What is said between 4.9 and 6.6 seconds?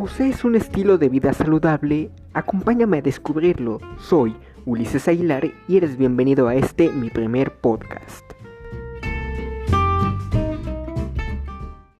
Aguilar y eres bienvenido a